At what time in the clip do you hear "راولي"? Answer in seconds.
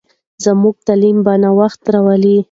1.93-2.35